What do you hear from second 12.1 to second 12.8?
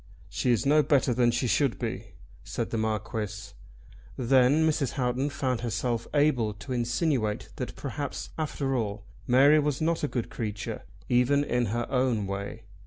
way.